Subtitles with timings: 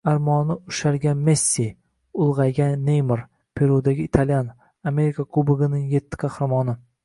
[0.09, 1.65] Armoni ushalgan Messi,
[2.25, 3.23] ulg‘aygan Neymar,
[3.61, 4.53] Perudagi italyan.
[4.93, 6.81] Amerika Kuboginingyettiqahramoni